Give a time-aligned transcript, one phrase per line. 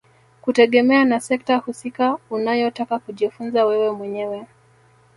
[0.41, 4.45] Kutegemea na sekta husika unayotaka kujifunza wewe mwenyewe